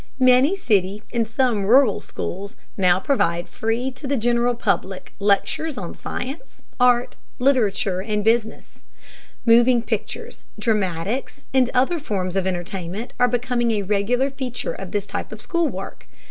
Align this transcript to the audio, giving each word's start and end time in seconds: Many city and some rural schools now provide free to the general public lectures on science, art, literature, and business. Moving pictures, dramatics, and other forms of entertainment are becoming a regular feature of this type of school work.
Many 0.17 0.55
city 0.55 1.03
and 1.13 1.27
some 1.27 1.63
rural 1.67 1.99
schools 1.99 2.55
now 2.75 2.99
provide 2.99 3.47
free 3.47 3.91
to 3.91 4.07
the 4.07 4.17
general 4.17 4.55
public 4.55 5.13
lectures 5.19 5.77
on 5.77 5.93
science, 5.93 6.65
art, 6.79 7.17
literature, 7.37 8.01
and 8.01 8.23
business. 8.23 8.81
Moving 9.45 9.83
pictures, 9.83 10.41
dramatics, 10.57 11.45
and 11.53 11.69
other 11.75 11.99
forms 11.99 12.35
of 12.35 12.47
entertainment 12.47 13.13
are 13.19 13.27
becoming 13.27 13.69
a 13.69 13.83
regular 13.83 14.31
feature 14.31 14.73
of 14.73 14.89
this 14.89 15.05
type 15.05 15.31
of 15.31 15.39
school 15.39 15.67
work. 15.69 16.07